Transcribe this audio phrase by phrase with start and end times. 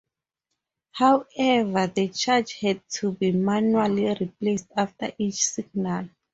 [0.93, 6.09] However, the charge had to be manually replaced after each signal.